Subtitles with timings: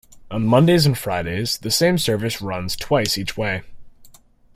[0.31, 3.61] On Mondays and Fridays, the same service runs twice each way.